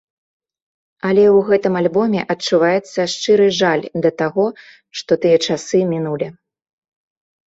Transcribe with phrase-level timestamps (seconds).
[1.07, 4.47] Але ў гэтым альбоме адчуваецца шчыры жаль да таго,
[5.01, 6.27] што тыя часы мінулі.